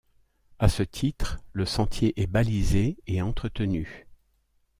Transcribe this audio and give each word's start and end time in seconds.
À 0.57 0.67
ce 0.67 0.81
titre, 0.81 1.37
le 1.53 1.63
sentier 1.63 2.19
est 2.19 2.25
balisé 2.25 2.97
et 3.05 3.21
entretenu. 3.21 4.07